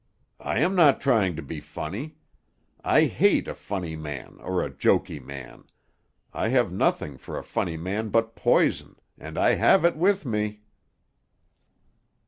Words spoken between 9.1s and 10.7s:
and I have it with me."